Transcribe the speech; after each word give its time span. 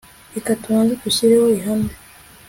reka 0.35 0.51
tubanze 0.61 0.93
dushyireho 1.03 1.47
ihame 1.57 1.91